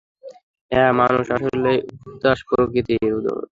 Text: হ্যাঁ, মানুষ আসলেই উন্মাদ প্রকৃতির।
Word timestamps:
হ্যাঁ, 0.71 0.91
মানুষ 0.99 1.25
আসলেই 1.37 1.77
উন্মাদ 2.01 2.37
প্রকৃতির। 2.47 3.13